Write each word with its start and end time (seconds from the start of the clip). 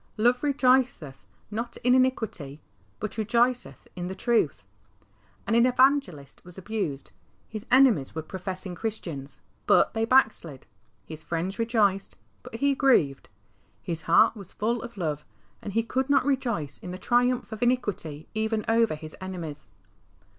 Love 0.17 0.41
rejoiceth 0.41 1.27
not 1.51 1.77
in 1.83 1.93
iniquity, 1.93 2.59
but'' 2.99 3.17
rejoiceth 3.19 3.87
in 3.95 4.07
the 4.07 4.15
truth." 4.15 4.63
An 5.45 5.53
evangelist 5.53 6.43
was 6.43 6.57
abused: 6.57 7.11
his 7.47 7.67
enemies 7.71 8.15
were 8.15 8.23
professing 8.23 8.73
Christians, 8.73 9.41
but 9.67 9.93
they 9.93 10.05
backslid. 10.05 10.65
His 11.05 11.21
friends 11.21 11.59
rejoiced, 11.59 12.15
but 12.41 12.55
he 12.55 12.73
grieved. 12.73 13.29
His 13.83 14.01
heart 14.09 14.35
was 14.35 14.51
full 14.51 14.81
of 14.81 14.97
love, 14.97 15.23
and 15.61 15.73
he 15.73 15.83
could 15.83 16.09
not 16.09 16.25
rejoice 16.25 16.79
in 16.79 16.89
the 16.89 16.97
triumph 16.97 17.51
of 17.51 17.61
iniquity 17.61 18.27
even 18.33 18.65
over 18.67 18.95
his 18.95 19.15
enemies. 19.21 19.67